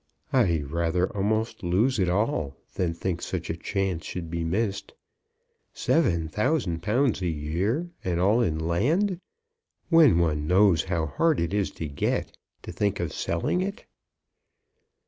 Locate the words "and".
8.03-8.19